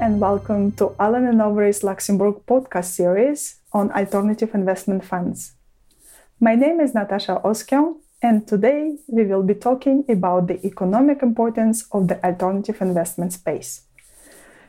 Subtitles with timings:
[0.00, 5.52] and welcome to Allen and Overy's Luxembourg podcast series on alternative investment funds.
[6.40, 11.86] My name is Natacha Oskian, and today we will be talking about the economic importance
[11.92, 13.82] of the alternative investment space.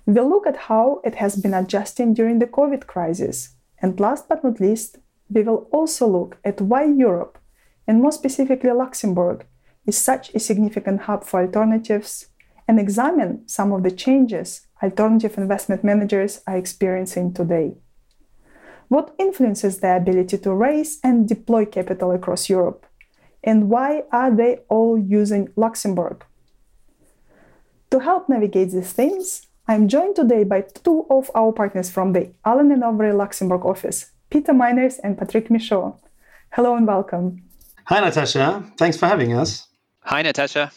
[0.06, 4.44] We'll look at how it has been adjusting during the COVID crisis, and last but
[4.44, 4.98] not least,
[5.30, 7.40] we will also look at why Europe,
[7.88, 9.46] and more specifically Luxembourg,
[9.86, 12.28] is such a significant hub for alternatives
[12.68, 17.76] and examine some of the changes alternative investment managers are experiencing today.
[18.88, 22.86] What influences their ability to raise and deploy capital across Europe?
[23.44, 26.26] And why are they all using Luxembourg?
[27.92, 32.34] To help navigate these themes, I'm joined today by two of our partners from the
[32.44, 36.00] Allen and Overy Luxembourg office, Peter Myners and Patrick Mischo.
[36.52, 37.44] Hello and welcome.
[37.86, 38.78] Hi, Natacha.
[38.78, 39.68] Thanks for having us.
[40.02, 40.72] Hi, Natacha.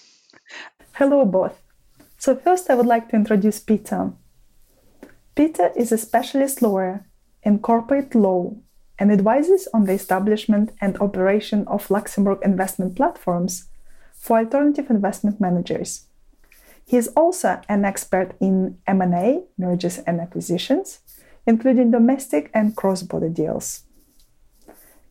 [0.92, 1.63] Hello, both.
[2.18, 4.12] So, first, I would like to introduce Peter.
[5.34, 7.06] Peter is a specialist lawyer
[7.42, 8.54] in corporate law
[8.98, 13.68] and advises on the establishment and operation of Luxembourg investment platforms
[14.14, 16.06] for alternative investment managers.
[16.86, 21.00] He is also an expert in M&A, mergers and acquisitions,
[21.46, 23.82] including domestic and cross-border deals.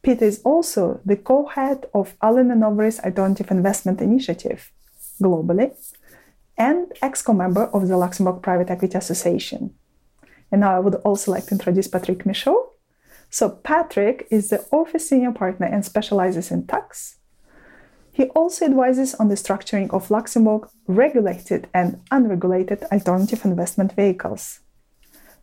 [0.01, 4.71] Peter is also the co-head of Allen & Overy's Alternative Investment Initiative
[5.21, 5.71] globally
[6.57, 9.73] and EXCO member of the Luxembourg Private Equity Association.
[10.51, 12.73] And now I would also like to introduce Patrick Mischo.
[13.29, 17.17] So, Patrick is the office senior partner and specializes in tax.
[18.11, 24.59] He also advises on the structuring of Luxembourg regulated and unregulated alternative investment vehicles.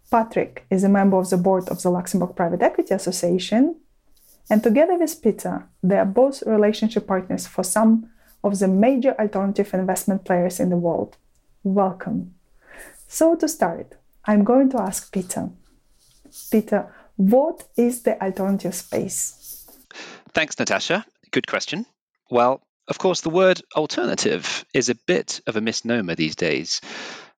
[0.09, 3.81] Patrick is a member of the board of the Luxembourg Private Equity Association,
[4.49, 8.11] and together with Peter, they are both relationship partners for some
[8.43, 11.17] of the major alternative investment players in the world.
[11.63, 12.35] Welcome.
[13.09, 15.51] So, to start, I'm going to ask Peter.
[16.51, 19.67] Peter, what is the alternative space?
[20.33, 21.05] Thanks, Natacha.
[21.33, 21.87] Good question.
[22.31, 26.81] Well, of course, the word alternative is a bit of a misnomer these days.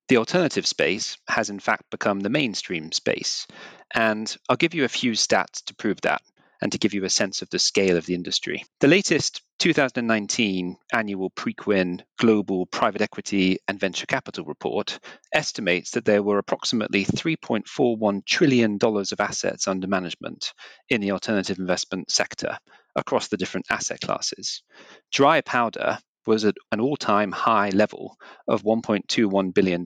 [0.09, 3.47] The alternative space has, in fact, become the mainstream space.
[3.95, 6.23] And I'll give you a few stats to prove that
[6.63, 8.65] and to give you a sense of the scale of the industry.
[8.79, 15.01] The latest 2019 annual Preqin Global Private Equity and Venture Capital report
[15.35, 20.53] estimates that there were approximately $3.41 trillion of assets under management
[20.89, 22.57] in the alternative investment sector
[22.95, 24.63] across the different asset classes.
[25.11, 29.85] Dry powder was at an all time high level of $1.21 billion,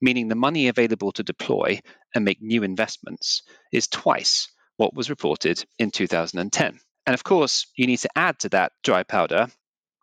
[0.00, 1.80] meaning the money available to deploy
[2.14, 4.48] and make new investments is twice
[4.80, 6.80] what was reported in 2010.
[7.06, 9.48] And of course, you need to add to that dry powder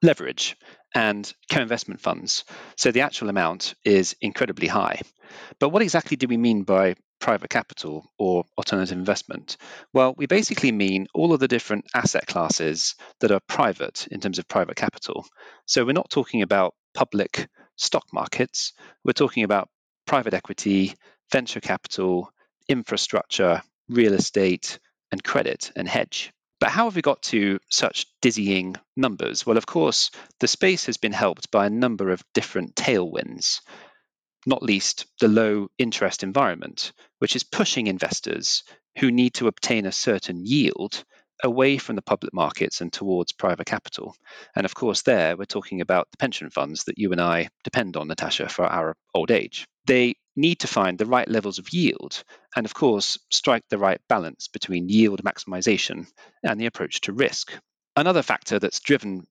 [0.04, 0.56] leverage
[0.94, 2.44] and co investment funds.
[2.76, 5.02] So the actual amount is incredibly high.
[5.60, 9.58] But what exactly do we mean by private capital or alternative investment?
[9.94, 14.38] Well, we basically mean all of the different asset classes that are private in terms
[14.38, 15.26] of private capital.
[15.66, 18.74] So we're not talking about public stock markets,
[19.04, 19.70] we're talking about
[20.06, 20.94] private equity,
[21.32, 22.32] venture capital,
[22.70, 24.80] infrastructure, real estate,
[25.12, 26.32] and credit and hedge.
[26.60, 29.46] But how have we got to such dizzying numbers?
[29.46, 30.10] Well, of course,
[30.40, 33.62] the space has been helped by a number of different tailwinds,
[34.46, 38.64] not least the low interest environment, which is pushing investors
[38.98, 41.04] who need to obtain a certain yield
[41.44, 44.16] away from the public markets and towards private capital.
[44.56, 47.96] And of course, there we're talking about the pension funds that you and I depend
[47.96, 49.68] on, Natacha, for our old age.
[49.88, 52.24] They need to find the right levels of yield
[52.56, 56.08] and, of course, strike the right balance between yield maximization
[56.44, 57.54] and the approach to risk.
[57.96, 59.26] Another factor that's driven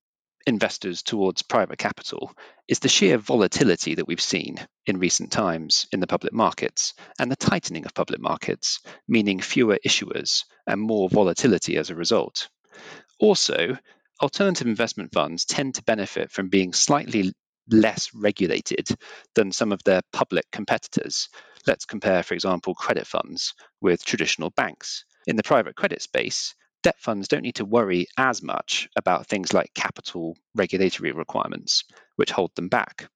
[0.47, 2.33] investors towards private capital
[2.69, 7.31] is the sheer volatility that we've seen in recent times in the public markets and
[7.31, 12.49] the tightening of public markets, meaning fewer issuers and more volatility as a result.
[13.19, 13.77] Also,
[14.23, 17.33] alternative investment funds tend to benefit from being slightly
[17.71, 18.89] less regulated
[19.35, 21.29] than some of their public competitors.
[21.67, 25.05] Let's compare, for example, credit funds with traditional banks.
[25.27, 29.53] In the private credit space, debt funds don't need to worry as much about things
[29.53, 31.85] like capital regulatory requirements,
[32.15, 33.09] which hold them back.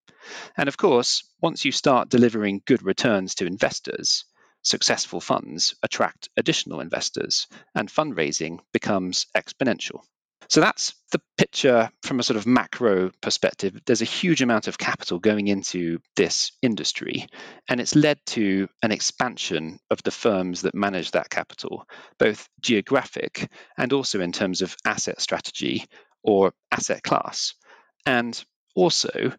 [0.57, 4.25] And of course, once you start delivering good returns to investors,
[4.63, 10.01] successful funds attract additional investors and fundraising becomes exponential.
[10.51, 13.81] So that's the picture from a sort of macro perspective.
[13.87, 17.29] There's a huge amount of capital going into this industry,
[17.69, 21.85] and it's led to an expansion of the firms that manage that capital,
[22.19, 23.49] both geographic
[23.79, 25.87] and also in terms of asset strategy
[26.25, 27.55] or asset class,
[28.05, 28.45] and
[28.75, 29.33] also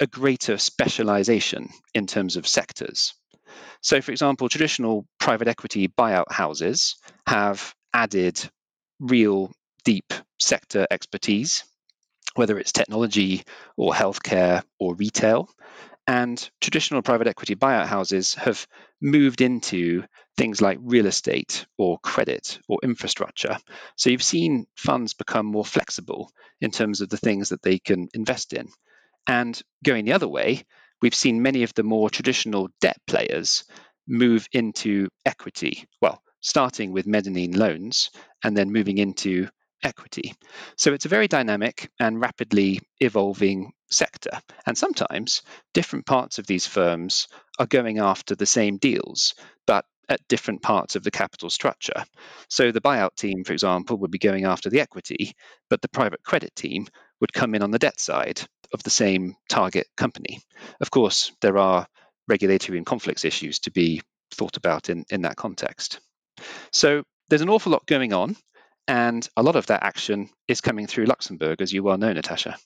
[0.00, 3.14] a greater specialization in terms of sectors.
[3.82, 6.96] So, for example, traditional private equity buyout houses
[7.28, 8.40] have added
[8.98, 9.52] real
[9.84, 11.64] deep sector expertise,
[12.34, 13.44] whether it's technology
[13.76, 15.48] or healthcare or retail.
[16.06, 18.66] And traditional private equity buyout houses have
[19.00, 20.04] moved into
[20.36, 23.56] things like real estate or credit or infrastructure.
[23.96, 26.30] So you've seen funds become more flexible
[26.60, 28.68] in terms of the things that they can invest in.
[29.26, 30.62] And going the other way,
[31.02, 33.64] we've seen many of the more traditional debt players
[34.06, 35.86] move into equity.
[36.00, 38.10] Well, starting with mezzanine loans
[38.44, 39.48] and then moving into
[39.82, 40.34] equity.
[40.76, 44.30] So it's a very dynamic and rapidly evolving sector.
[44.66, 45.42] And sometimes
[45.74, 47.28] different parts of these firms
[47.58, 49.34] are going after the same deals,
[49.66, 52.04] but at different parts of the capital structure.
[52.48, 55.32] So the buyout team, for example, would be going after the equity,
[55.68, 56.86] but the private credit team
[57.20, 58.40] would come in on the debt side
[58.72, 60.40] of the same target company.
[60.80, 61.86] Of course, there are
[62.28, 64.02] regulatory and conflicts issues to be
[64.32, 66.00] thought about in, in that context.
[66.72, 68.36] So there's an awful lot going on,
[68.88, 72.56] and a lot of that action is coming through Luxembourg, as you well know, Natacha.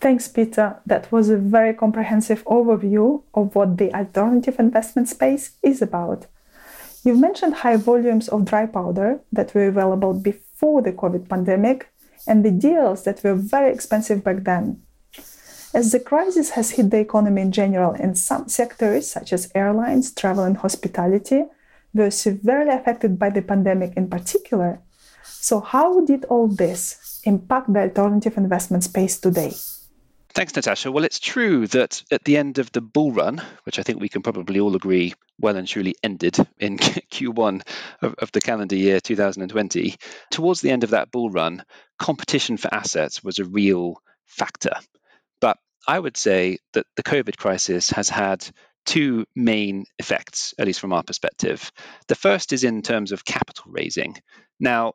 [0.00, 0.80] Thanks, Peter.
[0.84, 6.26] That was a very comprehensive overview of what the alternative investment space is about.
[7.02, 11.88] You've mentioned high volumes of dry powder that were available before the COVID pandemic
[12.26, 14.82] and the deals that were very expensive back then.
[15.72, 20.12] As the crisis has hit the economy in general, and some sectors, such as airlines,
[20.12, 21.44] travel, and hospitality,
[21.92, 24.80] were severely affected by the pandemic in particular.
[25.26, 29.52] So, how did all this impact the alternative investment space today?
[30.36, 30.92] Thanks, Natacha.
[30.92, 34.10] Well, it's true that at the end of the bull run, which I think we
[34.10, 37.62] can probably all agree well and truly ended in Q1
[38.02, 39.96] of, of, the calendar year 2020,
[40.30, 41.64] towards the end of that bull run,
[41.98, 43.96] competition for assets was a real
[44.26, 44.74] factor.
[45.40, 45.56] But
[45.88, 48.46] I would say that the COVID crisis has had
[48.84, 51.72] two main effects, at least from our perspective.
[52.08, 54.16] The first is in terms of capital raising.
[54.60, 54.92] Now,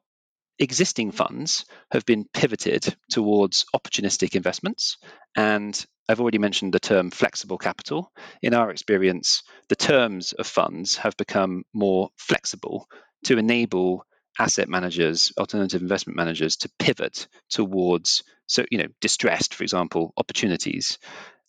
[0.62, 4.98] existing funds have been pivoted towards opportunistic investments.
[5.36, 8.12] And I've already mentioned the term flexible capital.
[8.42, 12.88] In our experience, the terms of funds have become more flexible
[13.25, 14.06] to enable
[14.40, 21.00] asset managers, alternative investment managers to pivot towards so you know distressed, for example, opportunities.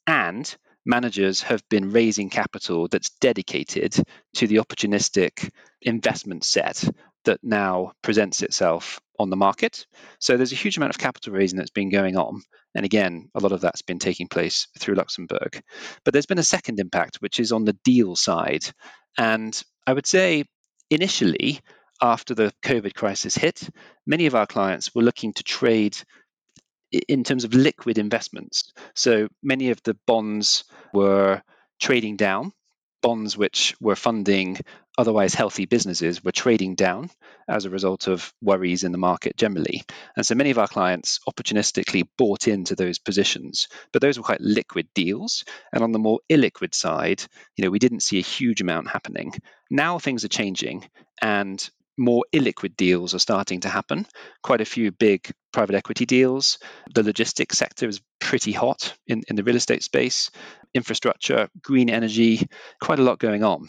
[0.07, 0.53] And
[0.87, 3.95] managers have been raising capital that's dedicated
[4.35, 5.51] to the opportunistic
[5.83, 6.83] investment set
[7.25, 9.87] that now presents itself on the market.
[10.19, 12.43] So there's a huge amount of capital raising that's been going on.
[12.75, 15.63] And again, a lot of that's been taking place through Luxembourg.
[16.05, 18.65] But there's been a second impact, which is on the deal side.
[19.19, 20.45] And I would say
[20.91, 21.61] initially,
[22.01, 23.69] after the COVID crisis hit,
[24.07, 25.97] many of our clients were looking to trade
[27.09, 28.73] in terms of liquid investments.
[28.95, 31.43] So many of the bonds were
[31.81, 32.53] trading down
[33.03, 34.57] bonds which were funding
[34.99, 37.11] otherwise healthy businesses were trading down
[37.49, 39.83] as a result of worries in the market generally.
[40.17, 44.41] And so many of our clients opportunistically bought into those positions, but those were quite
[44.41, 45.45] liquid deals.
[45.73, 47.23] And on the more illiquid side,
[47.57, 49.33] you know, we didn't see a huge amount happening.
[49.71, 50.89] Now things are changing
[51.21, 54.07] and more illiquid deals are starting to happen.
[54.43, 56.59] Quite a few big private equity deals.
[56.95, 60.31] The logistics sector is pretty hot in, in the real estate space,
[60.75, 62.49] infrastructure, green energy,
[62.81, 63.69] quite a lot going on.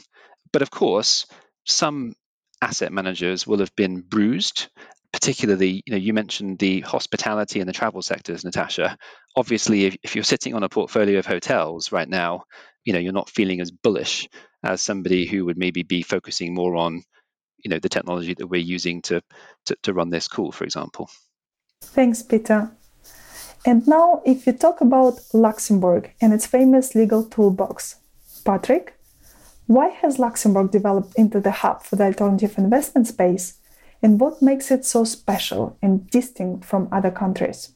[0.54, 1.26] But of course,
[1.66, 2.14] some
[2.62, 4.70] asset managers will have been bruised
[5.12, 8.96] particularly you know you mentioned the hospitality and the travel sectors natacha
[9.36, 12.44] obviously if, if, you're sitting on a portfolio of hotels right now
[12.86, 14.28] you know you're not feeling as bullish
[14.64, 17.04] as somebody who would maybe be focusing more on
[17.64, 19.22] you know the technology that we're using to,
[19.66, 21.10] to, to run this call, for example.
[21.82, 22.72] Thanks, Peter.
[23.66, 27.96] And now, if you talk about Luxembourg and its famous legal toolbox,
[28.44, 28.98] Patrick,
[29.68, 33.60] why has Luxembourg developed into the hub for the alternative investment space,
[34.02, 37.74] and what makes it so special and distinct from other countries?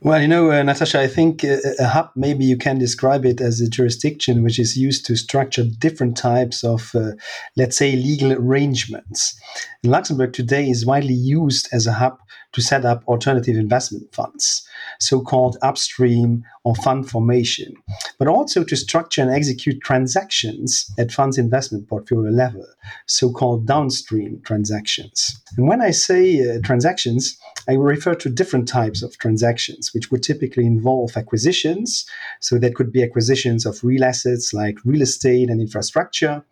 [0.00, 3.40] Well, you know, uh, Natacha, I think uh, a hub, maybe you can describe it
[3.40, 7.12] as a jurisdiction which is used to structure different types of, uh,
[7.56, 9.36] let's say, legal arrangements.
[9.82, 12.16] Luxembourg today is widely used as a hub
[12.52, 14.66] to set up alternative investment funds,
[15.00, 17.74] so called upstream or fund formation,
[18.18, 22.66] but also to structure and execute transactions at funds investment portfolio level,
[23.06, 25.40] so called downstream transactions.
[25.56, 27.38] And when I say uh, transactions,
[27.68, 32.06] I refer to different types of transactions, which would typically involve acquisitions.
[32.40, 36.42] So that could be acquisitions of real assets like real estate and infrastructure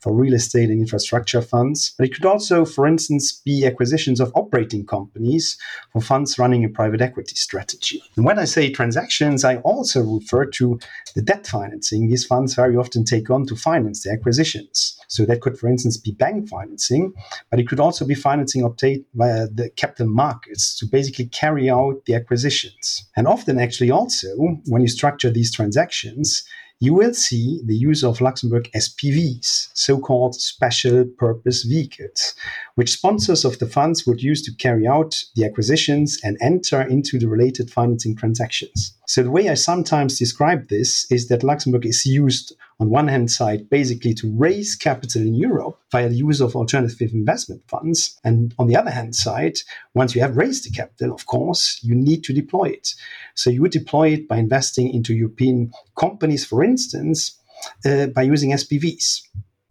[0.00, 1.94] for real estate and infrastructure funds.
[1.96, 5.43] But it could also, for instance, be acquisitions of operating companies
[5.92, 8.02] for funds running a private equity strategy.
[8.16, 10.78] And when I say transactions, I also refer to
[11.14, 14.98] the debt financing these funds very often take on to finance the acquisitions.
[15.08, 17.12] So that could, for instance, be bank financing,
[17.50, 22.04] but it could also be financing obtained via the capital markets to basically carry out
[22.06, 23.06] the acquisitions.
[23.16, 24.28] And often, actually, also,
[24.66, 26.44] when you structure these transactions,
[26.84, 32.34] you will see the use of Luxembourg SPVs, so called special purpose vehicles,
[32.74, 37.18] which sponsors of the funds would use to carry out the acquisitions and enter into
[37.18, 38.94] the related financing transactions.
[39.06, 43.30] So, the way I sometimes describe this is that Luxembourg is used on one hand
[43.30, 48.18] side basically to raise capital in Europe via the use of alternative investment funds.
[48.24, 49.58] And on the other hand side,
[49.94, 52.94] once you have raised the capital, of course, you need to deploy it.
[53.34, 57.38] So you would deploy it by investing into European companies, for instance,
[57.84, 59.22] uh, by using SPVs.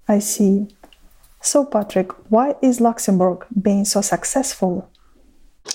[0.07, 0.67] I see.
[1.41, 4.89] So, Patrick, why is Luxembourg being so successful?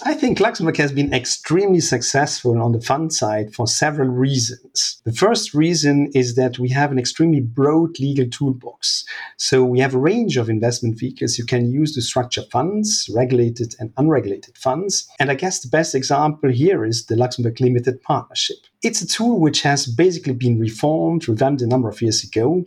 [0.04, 5.00] I think Luxembourg has been extremely successful on the fund side for several reasons.
[5.04, 9.04] The first reason is that we have an extremely broad legal toolbox.
[9.38, 13.74] So we have a range of investment vehicles you can use to structure funds, regulated
[13.80, 15.08] and unregulated funds.
[15.18, 18.58] And I guess the best example here is the Luxembourg Limited Partnership.
[18.82, 22.64] It's a tool which has basically been reformed, revamped a number of years ago,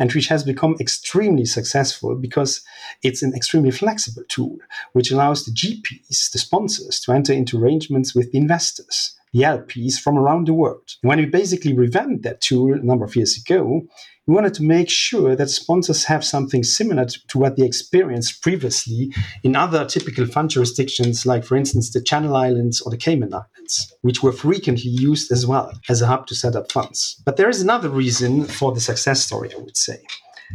[0.00, 2.62] and which has become extremely successful because
[3.02, 4.56] it's an extremely flexible tool,
[4.94, 9.98] which allows the GPs, the sponsors, to enter into arrangements with the investors, the LPs
[9.98, 10.88] from around the world.
[11.02, 13.82] When we basically revamped that tool a number of years ago,
[14.26, 19.12] we wanted to make sure that sponsors have something similar to, what they experienced previously
[19.42, 23.92] in other typical fund jurisdictions, like, for instance, the Channel Islands or the Cayman Islands,
[24.02, 27.20] which were frequently used as well as a hub to set up funds.
[27.24, 30.00] But there is another reason for the success story, I would say.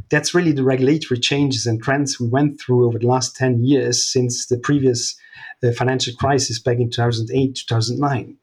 [0.09, 4.05] That's really the regulatory changes and trends we went through over the last 10 years
[4.05, 5.15] since the previous
[5.63, 8.37] uh, financial crisis back in 2008, 2009.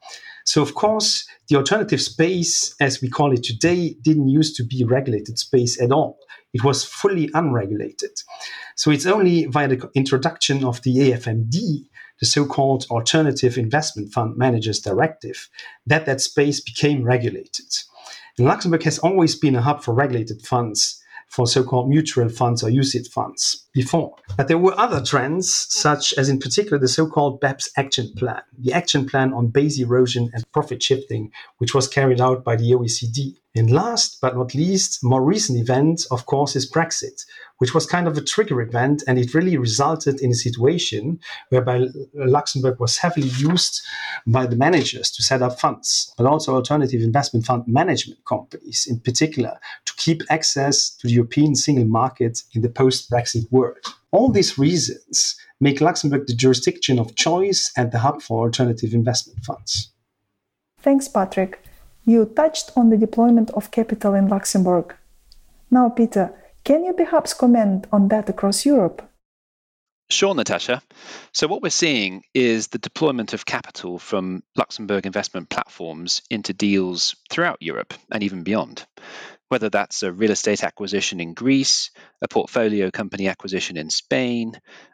[0.45, 4.85] So, of course, the alternative space, as we call it today, didn't used to be
[4.85, 6.19] regulated space at all.
[6.53, 8.11] It was fully unregulated.
[8.75, 11.87] So, it's only via the introduction of the AIFMD,
[12.19, 15.49] the so called Alternative Investment Fund Managers Directive,
[15.87, 17.67] that that space became regulated.
[18.39, 21.02] And Luxembourg has always been a hub for regulated funds
[21.33, 24.15] for so-called mutual funds or UCITS funds before.
[24.37, 28.75] But there were other trends, such as in particular the so-called BEPS action plan, the
[28.75, 33.39] action plan on base erosion and profit shifting, which was carried out by the OECD.
[33.55, 37.27] And last but not least, more recent event, of course, is Brexit,
[37.59, 41.87] which was kind of a trigger event, and it really resulted in a situation whereby
[42.15, 43.83] Luxembourg was heavily used
[44.27, 48.99] by the managers to set up funds, but also alternative investment fund management companies, in
[49.01, 53.77] particular, to keep access to the European single market in the post-Brexit world.
[54.13, 59.45] All these reasons make Luxembourg the jurisdiction of choice and the hub for alternative investment
[59.45, 59.93] funds.
[60.81, 61.63] Thanks, Patrick.
[62.05, 64.95] You touched on the deployment of capital in Luxembourg.
[65.71, 69.09] Now, Peter, can you perhaps comment on that across Europe?
[70.11, 70.83] Sure, Natacha.
[71.33, 77.15] So, what we're seeing is the deployment of capital from Luxembourg investment platforms into deals
[77.31, 78.85] throughout Europe and even beyond.
[79.49, 81.91] Whether that's a real estate acquisition in Greece,
[82.21, 84.53] a portfolio company acquisition in Spain,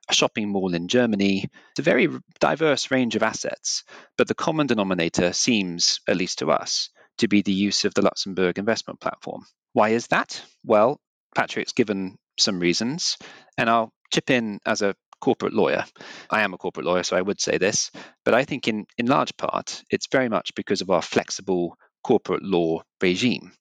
[0.08, 3.84] a shopping mall in Germany, it's a very diverse range of assets.
[4.16, 8.02] But the common denominator seems, at least to us, to be the use of the
[8.02, 9.44] Luxembourg investment platform.
[9.72, 10.42] Why is that?
[10.64, 10.98] Well,
[11.34, 13.16] Patrick's given some reasons,
[13.56, 15.84] and I'll chip in as a corporate lawyer.
[16.30, 17.90] I am a corporate lawyer, so I would say this,
[18.24, 22.42] but I think in, in large part it's very much because of our flexible corporate
[22.42, 23.52] law regime.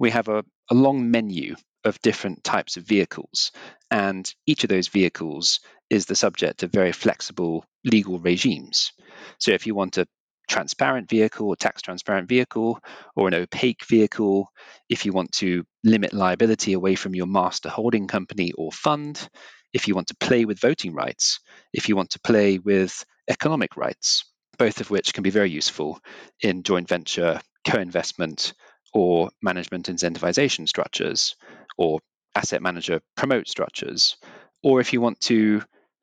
[0.00, 3.52] We have a, a long menu of different types of vehicles,
[3.90, 8.92] and each of those vehicles is the subject of very flexible legal regimes.
[9.38, 10.06] So if you want a
[10.48, 12.78] transparent vehicle or tax transparent vehicle
[13.16, 14.48] or an opaque vehicle,
[14.88, 19.28] if you want to limit liability away from your master holding company or fund,
[19.72, 21.40] if you want to play with voting rights,
[21.72, 24.24] if you want to play with economic rights,
[24.58, 25.98] both of which can be very useful
[26.42, 28.52] in joint venture, co investment,
[28.92, 31.36] or management incentivization structures,
[31.78, 32.00] or
[32.34, 34.16] asset manager promote structures,
[34.62, 35.62] or if you want to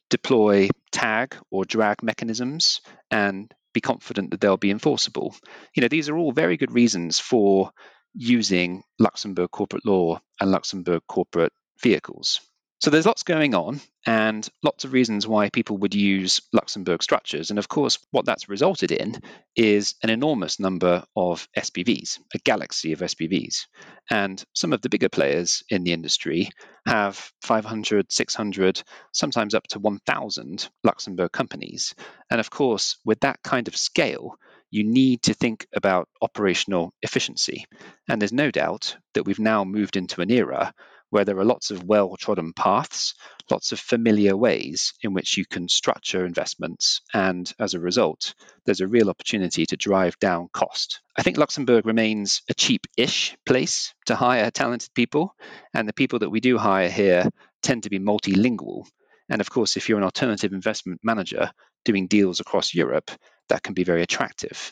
[0.10, 2.82] deploy tag or drag mechanisms
[3.12, 5.36] and be confident that they'll be enforceable.
[5.76, 7.72] You know, these are all very good reasons for
[8.14, 12.42] using Luxembourg corporate law and Luxembourg corporate vehicles.
[12.80, 17.50] So there's lots going on and lots of reasons why people would use Luxembourg structures.
[17.50, 19.20] And of course, what that's resulted in
[19.54, 23.66] is an enormous number of SPVs, a galaxy of SPVs.
[24.10, 26.52] And some of the bigger players in the industry
[26.86, 28.82] have 500, 600,
[29.12, 31.94] sometimes up to 1,000 Luxembourg companies.
[32.32, 34.38] And of course, with that kind of scale,
[34.72, 37.66] you need to think about operational efficiency.
[38.08, 40.74] And there's no doubt that we've now moved into an era
[41.10, 43.16] where there are lots of well trodden paths,
[43.50, 47.02] lots of familiar ways in which you can structure investments.
[47.14, 48.34] And as a result,
[48.66, 51.02] there's a real opportunity to drive down cost.
[51.18, 55.36] I think Luxembourg remains a cheap ish place to hire talented people.
[55.74, 57.30] And the people that we do hire here
[57.62, 58.86] tend to be multilingual.
[59.30, 61.52] And of course, if you're an alternative investment manager
[61.86, 63.12] doing deals across Europe,
[63.50, 64.72] that can be very attractive.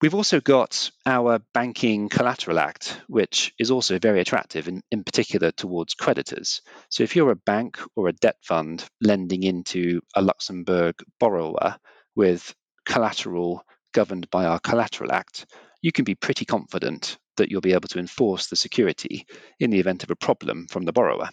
[0.00, 5.50] We've also got our Banking Collateral Act, which is also very attractive, in, in particular
[5.50, 6.62] towards creditors.
[6.88, 11.76] So, if you're a bank or a debt fund lending into a Luxembourg borrower
[12.16, 12.54] with
[12.86, 15.44] collateral governed by our Collateral Act,
[15.82, 19.26] you can be pretty confident that you'll be able to enforce the security
[19.58, 21.28] in the event of a problem from the borrower.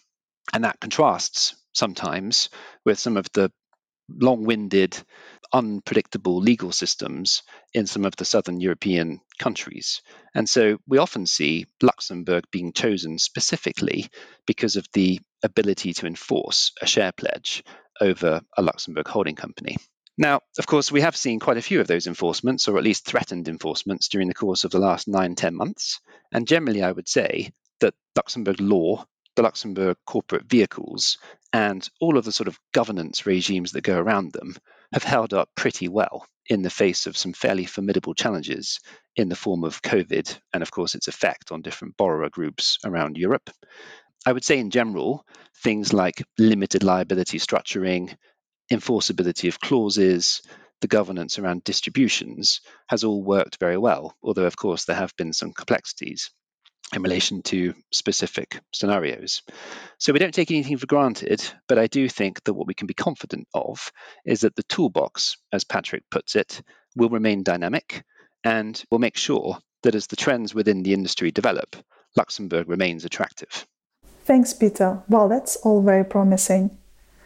[0.53, 2.49] And that contrasts sometimes
[2.85, 3.49] with some of the
[4.09, 4.97] long winded,
[5.53, 10.01] unpredictable legal systems in some of the southern European countries.
[10.35, 14.09] And so we often see Luxembourg being chosen specifically
[14.45, 17.63] because of the ability to enforce a share pledge
[18.01, 19.77] over a Luxembourg holding company.
[20.17, 23.05] Now, of course, we have seen quite a few of those enforcements, or at least
[23.05, 25.99] threatened enforcements, during the course of the last nine, ten months.
[26.31, 29.05] And generally, I would say that Luxembourg law
[29.37, 31.19] the Luxembourg corporate vehicles
[31.53, 34.55] and all of the sort of governance regimes that go around them
[34.93, 38.79] have held up pretty well in the face of some fairly formidable challenges
[39.15, 43.17] in the form of COVID and, of course, its effect on different borrower groups around
[43.17, 43.49] Europe.
[44.25, 45.25] I would say, in general,
[45.63, 48.15] things like limited liability structuring,
[48.71, 50.41] enforceability of clauses,
[50.81, 55.33] the governance around distributions has all worked very well, although, of course, there have been
[55.33, 56.31] some complexities
[56.95, 59.41] in relation to specific scenarios.
[59.97, 62.87] So we don't take anything for granted, but I do think that what we can
[62.87, 63.91] be confident of
[64.25, 66.61] is that the toolbox, as Patrick puts it,
[66.95, 68.03] will remain dynamic
[68.43, 71.75] and will make sure that as the trends within the industry develop,
[72.15, 73.67] Luxembourg remains attractive.
[74.23, 75.03] Thanks, Peter.
[75.07, 76.77] Well, that's all very promising.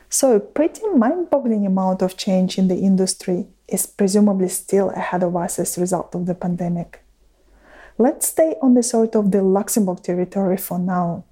[0.10, 5.24] So, a pretty mind boggling amount of change in the industry is presumably still ahead
[5.24, 7.01] of us as a result of the pandemic.
[7.98, 11.26] Let's stay on the sort of the Luxembourg territory for now.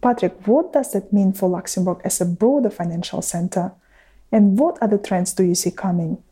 [0.00, 3.72] Patrick, what does that mean for Luxembourg as a broader financial center?
[4.30, 6.22] And what other trends do you see coming?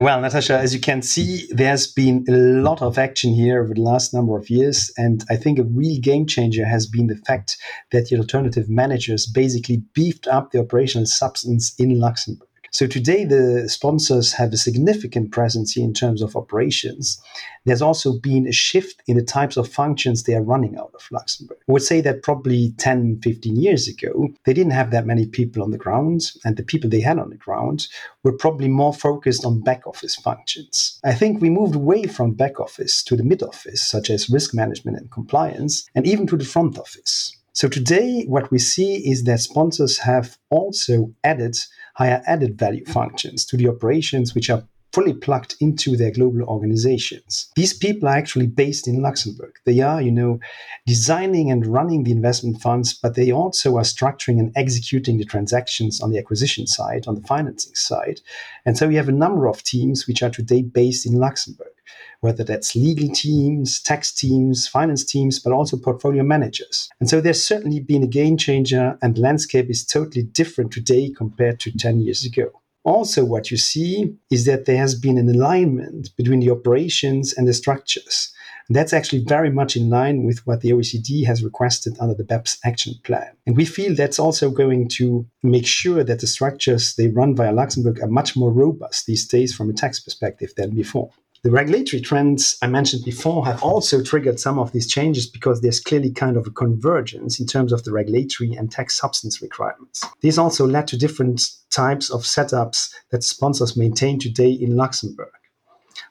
[0.00, 3.82] Well, Natacha, as you can see, there's been a lot of action here over the
[3.82, 4.90] last number of years.
[4.96, 7.56] And I think a real game changer has been the fact
[7.92, 12.48] that the alternative managers basically beefed up the operational substance in Luxembourg.
[12.72, 17.20] So today, the sponsors have a significant presence here in terms of operations.
[17.66, 21.06] There's also been a shift in the types of functions they are running out of
[21.12, 21.58] Luxembourg.
[21.68, 25.62] I would say that probably 10, 15 years ago, they didn't have that many people
[25.62, 27.88] on the ground, and the people they had on the ground
[28.24, 30.98] were probably more focused on back office functions.
[31.04, 34.54] I think we moved away from back office to the mid office, such as risk
[34.54, 37.36] management and compliance, and even to the front office.
[37.54, 41.56] So today, what we see is that sponsors have also added
[41.94, 47.50] higher added value functions to the operations which are fully plugged into their global organizations.
[47.56, 49.54] These people are actually based in Luxembourg.
[49.64, 50.38] They are, you know,
[50.86, 56.00] designing and running the investment funds, but they also are structuring and executing the transactions
[56.00, 58.20] on the acquisition side, on the financing side.
[58.66, 61.71] And so we have a number of teams which are today based in Luxembourg
[62.20, 66.88] whether that's legal teams, tax teams, finance teams, but also portfolio managers.
[67.00, 71.10] And so there's certainly been a game changer, and the landscape is totally different today
[71.10, 72.62] compared to 10 years ago.
[72.84, 77.46] Also, what you see is that there has been an alignment between the operations and
[77.46, 78.32] the structures.
[78.68, 82.24] And that's actually very much in line with what the OECD has requested under the
[82.24, 83.28] BEPS action plan.
[83.46, 87.52] And we feel that's also going to make sure that the structures they run via
[87.52, 91.10] Luxembourg are much more robust these days from a tax perspective than before.
[91.44, 95.80] The regulatory trends I mentioned before have also triggered some of these changes because there's
[95.80, 100.04] clearly kind of a convergence in terms of the regulatory and tax substance requirements.
[100.20, 105.32] These also led to different types of setups that sponsors maintain today in Luxembourg.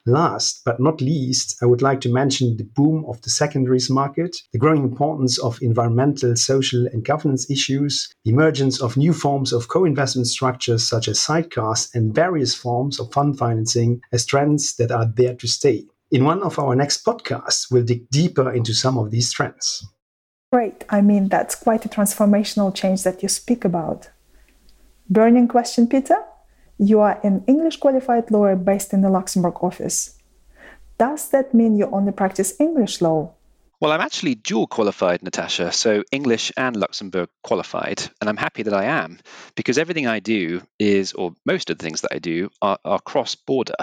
[0.07, 4.35] Last but not least, I would like to mention the boom of the secondaries market,
[4.51, 9.67] the growing importance of environmental, social, and governance issues, the emergence of new forms of
[9.67, 14.91] co investment structures such as sidecars, and various forms of fund financing as trends that
[14.91, 15.85] are there to stay.
[16.09, 19.87] In one of our next podcasts, we'll dig deeper into some of these trends.
[20.51, 20.83] Great.
[20.89, 24.09] I mean, that's quite a transformational change that you speak about.
[25.09, 26.17] Burning question, Peter?
[26.83, 30.17] You are an English qualified lawyer based in the Luxembourg office.
[30.97, 33.35] Does that mean you only practice English law?
[33.79, 38.01] Well, I'm actually dual qualified, Natacha, so English and Luxembourg qualified.
[38.19, 39.19] And I'm happy that I am
[39.55, 42.99] because everything I do is, or most of the things that I do, are, are
[42.99, 43.75] cross border.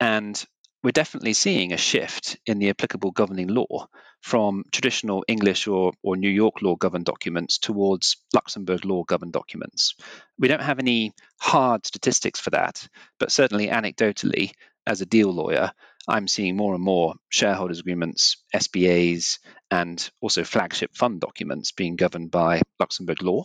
[0.00, 0.42] And
[0.82, 3.86] we're definitely seeing a shift in the applicable governing law
[4.22, 9.94] from traditional English or, or New York law governed documents towards Luxembourg law governed documents.
[10.38, 12.86] We don't have any hard statistics for that,
[13.18, 14.52] but certainly anecdotally,
[14.86, 15.70] as a deal lawyer,
[16.08, 19.38] I'm seeing more and more shareholders agreements, SPAs,
[19.70, 23.44] and also flagship fund documents being governed by Luxembourg law.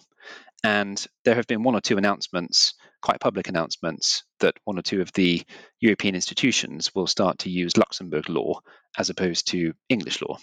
[0.63, 2.73] And there have been one or two announcements,
[3.05, 5.43] quite public announcements, that one or two of the
[5.79, 8.59] European institutions will start to use Luxembourg law
[8.97, 10.39] as opposed to English law.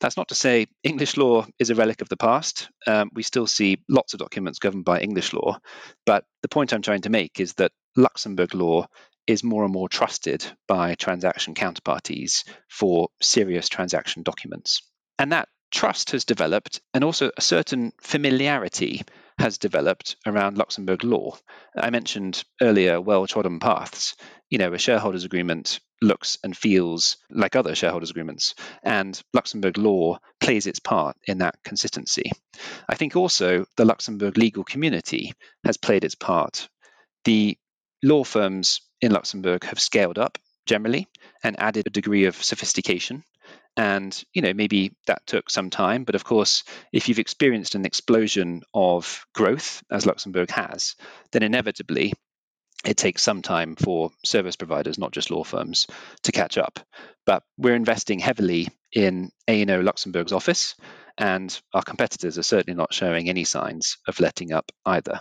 [0.00, 2.68] That's not to say English law is a relic of the past.
[2.88, 5.58] Um, we still see lots of documents governed by English law.
[6.04, 8.88] But the point I'm trying to make is that Luxembourg law
[9.28, 14.82] is more and more trusted by transaction counterparties for serious transaction documents.
[15.20, 19.02] And that trust has developed, and also a certain familiarity
[19.38, 21.36] has developed around Luxembourg law.
[21.76, 24.16] I mentioned earlier well trodden paths.
[24.50, 30.18] You know, a shareholders agreement looks and feels like other shareholders agreements, and Luxembourg law
[30.40, 32.30] plays its part in that consistency.
[32.88, 35.32] I think also the Luxembourg legal community
[35.64, 36.68] has played its part.
[37.24, 37.56] The
[38.02, 41.08] law firms in Luxembourg have scaled up generally
[41.42, 43.24] and added a degree of sophistication
[43.76, 47.86] and you know maybe that took some time but of course if you've experienced an
[47.86, 50.94] explosion of growth as luxembourg has
[51.32, 52.12] then inevitably
[52.84, 55.86] it takes some time for service providers not just law firms
[56.22, 56.80] to catch up.
[57.24, 60.74] But we're investing heavily in a&o luxembourg's office
[61.16, 65.20] and our competitors are certainly not showing any signs of letting up either.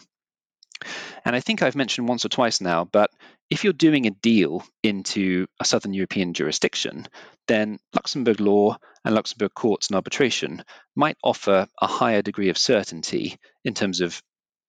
[1.24, 3.12] And I think I've mentioned once or twice now, but
[3.52, 7.06] if you're doing a deal into a Southern European jurisdiction,
[7.50, 10.64] then Luxembourg law and Luxembourg courts and arbitration
[10.96, 14.22] might offer a higher degree of certainty in terms of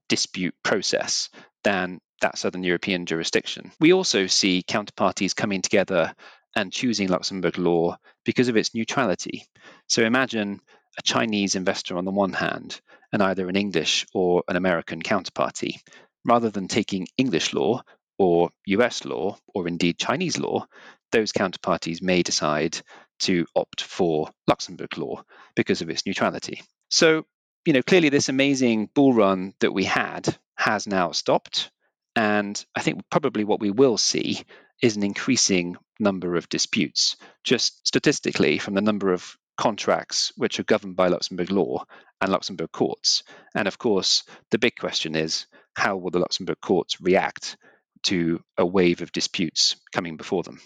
[0.08, 1.30] dispute process
[1.62, 3.70] than that Southern European jurisdiction.
[3.78, 6.12] We also see counterparties coming together
[6.56, 9.46] and choosing Luxembourg law because of its neutrality.
[9.86, 10.60] So imagine
[10.98, 12.80] a Chinese investor on the one hand
[13.12, 15.76] and either an English or an American counterparty,
[16.24, 17.82] rather than taking English law
[18.22, 20.66] or US law or indeed Chinese law,
[21.10, 22.80] those counterparties may decide
[23.18, 25.24] to opt for Luxembourg law
[25.56, 26.62] because of its neutrality.
[26.88, 27.24] So,
[27.64, 31.70] you know, clearly this amazing bull run that we had has now stopped.
[32.14, 34.42] And I think probably what we will see
[34.80, 40.64] is an increasing number of disputes, just statistically from the number of contracts which are
[40.64, 41.84] governed by Luxembourg law
[42.20, 43.22] and Luxembourg courts.
[43.54, 47.56] And of course, the big question is how will the Luxembourg courts react
[48.04, 50.60] to a wave of disputes coming before them?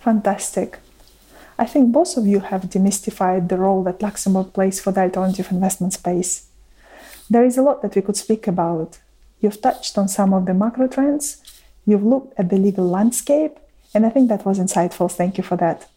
[0.00, 0.78] Fantastic.
[1.58, 5.50] I think both of you have demystified the role that Luxembourg plays for the alternative
[5.50, 6.46] investment space.
[7.30, 8.98] There is a lot that we could speak about.
[9.40, 11.42] You've touched on some of the macro trends,
[11.86, 13.58] you've looked at the legal landscape,
[13.94, 15.10] and I think that was insightful.
[15.10, 15.88] Thank you for that.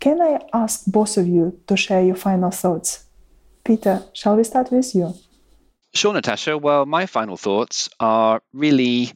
[0.00, 3.04] Can I ask both of you to share your final thoughts?
[3.64, 5.14] Peter, shall we start with you?
[5.94, 6.60] Sure, Natacha.
[6.60, 9.12] Well, my final thoughts are really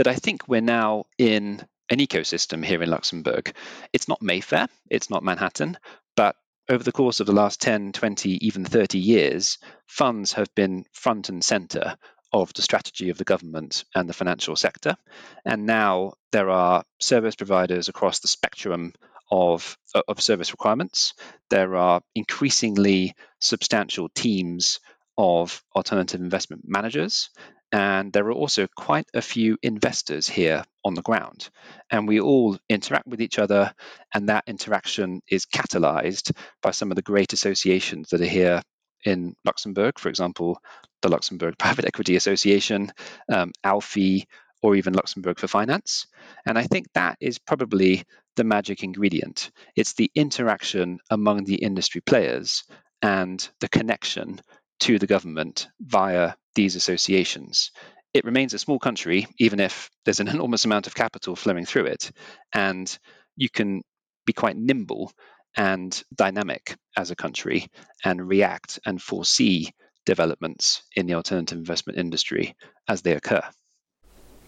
[0.00, 3.54] that I think we're now in an ecosystem here in Luxembourg.
[3.92, 5.76] It's not Mayfair, it's not Manhattan,
[6.16, 6.36] but
[6.70, 11.28] over the course of the last 10, 20, even 30 years, funds have been front
[11.28, 11.98] and center
[12.32, 14.96] of the strategy of the government and the financial sector.
[15.44, 18.94] And now there are service providers across the spectrum
[19.30, 19.76] of,
[20.08, 21.12] of service requirements.
[21.50, 24.80] There are increasingly substantial teams
[25.18, 27.28] of alternative investment managers.
[27.72, 31.50] And there are also quite a few investors here on the ground.
[31.90, 33.72] And we all interact with each other,
[34.12, 38.62] and that interaction is catalyzed by some of the great associations that are here
[39.04, 40.58] in Luxembourg, for example,
[41.02, 42.92] the Luxembourg Private Equity Association,
[43.32, 44.24] um, ALFI,
[44.62, 46.06] or even Luxembourg for Finance.
[46.44, 48.04] And I think that is probably
[48.36, 49.50] the magic ingredient.
[49.74, 52.64] It's the interaction among the industry players
[53.02, 54.40] and the connection
[54.80, 57.70] to the government via these associations.
[58.12, 61.86] It remains a small country, even if there's an enormous amount of capital flowing through
[61.86, 62.10] it.
[62.52, 62.98] And
[63.36, 63.82] you can
[64.26, 65.12] be quite nimble
[65.56, 67.66] and dynamic as a country
[68.04, 69.70] and react and foresee
[70.06, 72.54] developments in the alternative investment industry
[72.88, 73.42] as they occur.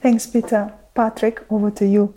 [0.00, 0.72] Thanks, Peter.
[0.94, 2.14] Patrick, over to you.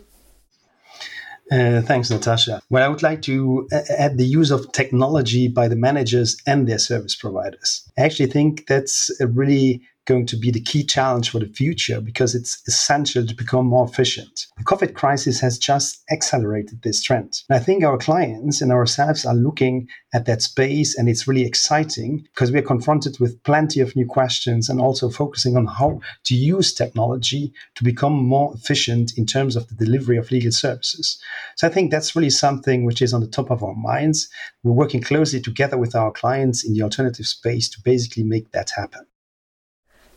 [1.51, 2.61] Uh, thanks, Natacha.
[2.71, 6.67] Well, I would like to uh, add the use of technology by the managers and
[6.67, 7.87] their service providers.
[7.97, 11.99] I actually think that's a really going to be the key challenge for the future
[11.99, 14.47] because it's essential to become more efficient.
[14.57, 17.41] The COVID crisis has just accelerated this trend.
[17.49, 21.45] And I think our clients and ourselves are looking at that space, and it's really
[21.45, 26.35] exciting because we're confronted with plenty of new questions and also focusing on how to
[26.35, 31.19] use technology to become more efficient in terms of the delivery of legal services.
[31.55, 34.29] So I think that's really something which is on the top of our minds.
[34.63, 38.71] We're working closely together with our clients in the alternative space to basically make that
[38.75, 39.05] happen.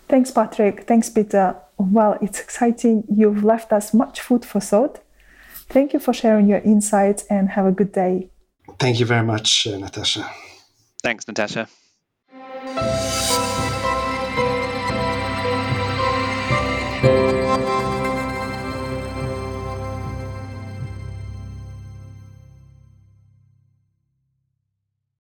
[0.09, 0.85] Thanks, Patrick.
[0.87, 1.57] Thanks, Peter.
[1.77, 3.05] Well, it's exciting.
[3.09, 5.01] You've left us much food for thought.
[5.69, 8.31] Thank you for sharing your insights and have a good day.
[8.79, 10.29] Thank you very much, uh, Natacha.
[11.03, 11.69] Thanks, Natacha.